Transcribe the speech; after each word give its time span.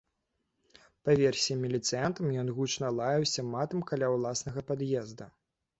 Па 1.07 1.11
версіі 1.19 1.57
міліцыянтаў, 1.65 2.33
ён 2.45 2.49
гучна 2.57 2.93
лаяўся 3.01 3.41
матам 3.53 3.79
каля 3.95 4.13
ўласнага 4.17 4.59
пад'езда. 4.73 5.35